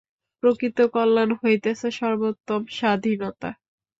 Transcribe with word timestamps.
প্রকৃত 0.43 0.77
কল্যাণ 0.93 1.29
হইতেছে 1.41 1.87
সর্বোত্তম 1.91 2.61
স্বাধীনতা। 2.77 3.49